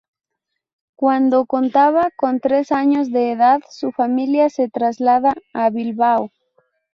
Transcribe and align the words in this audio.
Cuando 0.95 1.45
contaba 1.45 2.09
con 2.15 2.39
tres 2.39 2.71
años 2.71 3.11
de 3.11 3.31
edad, 3.33 3.59
su 3.69 3.91
familia 3.91 4.49
se 4.49 4.67
traslada 4.67 5.35
a 5.53 5.69
Bilbao. 5.69 6.31